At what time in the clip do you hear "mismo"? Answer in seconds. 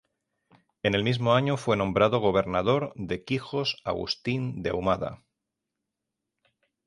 1.03-1.35